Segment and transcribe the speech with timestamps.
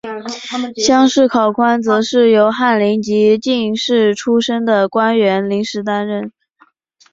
[0.83, 6.31] 乡试考官则是由翰林及进士出身的官员临时担任。